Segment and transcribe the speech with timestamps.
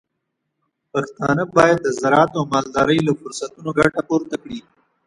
[0.93, 4.59] پښتانه بايد د زراعت او مالدارۍ له فرصتونو ګټه پورته کړي.